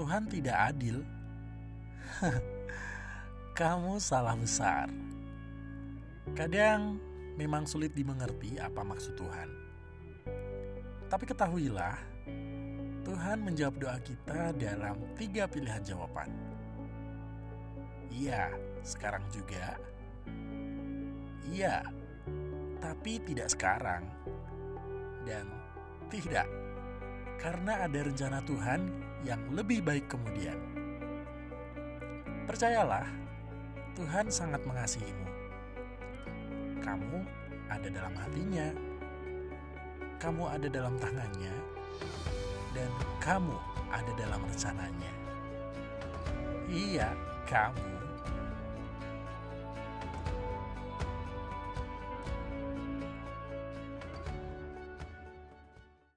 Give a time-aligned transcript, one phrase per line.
[0.00, 1.04] Tuhan tidak adil?
[3.60, 4.88] Kamu salah besar.
[6.32, 6.96] Kadang
[7.36, 9.48] memang sulit dimengerti apa maksud Tuhan.
[11.04, 12.00] Tapi ketahuilah,
[13.04, 16.32] Tuhan menjawab doa kita dalam tiga pilihan jawaban.
[18.08, 19.76] Iya, sekarang juga.
[21.52, 21.84] Iya,
[22.80, 24.08] tapi tidak sekarang.
[25.28, 25.44] Dan
[26.08, 26.48] tidak,
[27.40, 28.80] karena ada rencana Tuhan
[29.24, 30.60] yang lebih baik kemudian.
[32.44, 33.08] Percayalah,
[33.96, 35.28] Tuhan sangat mengasihimu.
[36.84, 37.24] Kamu
[37.72, 38.68] ada dalam hatinya,
[40.20, 41.54] kamu ada dalam tangannya,
[42.76, 42.90] dan
[43.24, 43.56] kamu
[43.88, 45.12] ada dalam rencananya.
[46.68, 47.08] Iya,
[47.48, 47.88] kamu